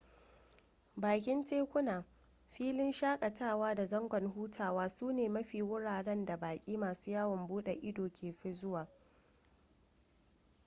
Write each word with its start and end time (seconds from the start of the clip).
bakin 0.95 1.45
tekuna 1.45 2.03
filin 2.49 2.91
shakatawa 2.91 3.75
da 3.75 3.85
zangon 3.85 4.27
hutawa 4.27 4.89
su 4.89 5.11
ne 5.11 5.29
mafi 5.29 5.61
wuraren 5.61 6.25
da 6.25 6.37
baki 6.37 6.77
masu 6.77 7.11
yawon 7.11 7.47
bude 7.47 7.73
ido 7.73 8.09
ke 8.09 8.33
fi 8.33 8.53
zuwa 8.53 8.87